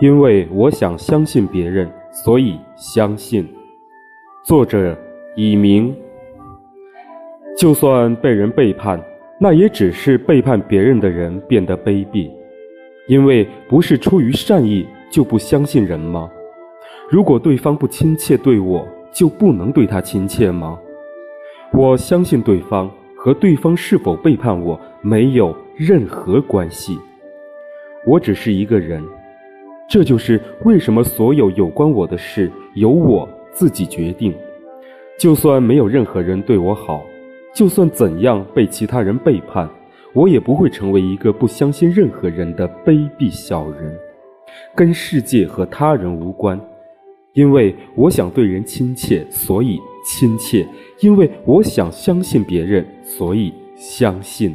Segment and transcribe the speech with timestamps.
[0.00, 3.46] 因为我想相信别人，所以相信。
[4.44, 4.96] 作者
[5.34, 5.94] 以明。
[7.56, 9.02] 就算被人背叛，
[9.40, 12.30] 那也只是背叛别人的人变得卑鄙。
[13.08, 16.30] 因为不是出于善意就不相信人吗？
[17.10, 20.78] 如果对方不亲切对我，就不能对他亲切吗？
[21.72, 26.96] 我相信对方和对方是否背叛我没有任何关系。
[28.06, 29.02] 我只是一个人。
[29.88, 34.34] 这就是为什么所有有关我的事由我自己决定，
[35.18, 37.02] 就算没有任何人对我好，
[37.54, 39.66] 就算怎样被其他人背叛，
[40.12, 43.98] 我也不会成为一个不相信任何人的卑鄙小人。
[44.74, 46.60] 跟世界和他人无关，
[47.32, 50.66] 因为我想对人亲切，所以亲切；
[51.00, 54.54] 因为我想相信别人，所以相信。